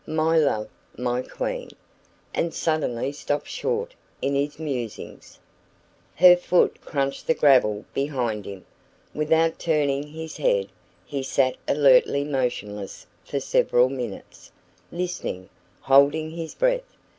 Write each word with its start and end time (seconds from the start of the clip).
My 0.07 0.35
love! 0.35 0.67
My 0.97 1.21
queen!" 1.21 1.69
and 2.33 2.55
suddenly 2.55 3.11
stopped 3.11 3.47
short 3.49 3.93
in 4.19 4.33
his 4.33 4.57
musings. 4.57 5.37
Her 6.15 6.35
foot 6.35 6.81
crunched 6.81 7.27
the 7.27 7.35
gravel 7.35 7.85
behind 7.93 8.45
him. 8.47 8.65
Without 9.13 9.59
turning 9.59 10.07
his 10.07 10.37
head, 10.37 10.69
he 11.05 11.21
sat 11.21 11.55
alertly 11.67 12.23
motionless 12.23 13.05
for 13.23 13.39
several 13.39 13.89
minutes, 13.89 14.51
listening, 14.91 15.49
holding 15.81 16.31
his 16.31 16.55
breath. 16.55 16.97